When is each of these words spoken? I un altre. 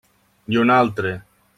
I 0.55 0.59
un 0.63 0.73
altre. 0.77 1.15